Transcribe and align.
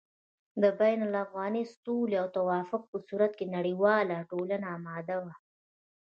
د 0.61 0.63
بين 0.79 0.99
الافغاني 1.09 1.63
سولې 1.83 2.15
او 2.21 2.27
توافق 2.37 2.81
په 2.91 2.97
صورت 3.07 3.31
کې 3.39 3.45
نړېواله 3.55 4.27
ټولنه 4.31 4.67
اماده 4.77 5.17
وه 5.23 5.33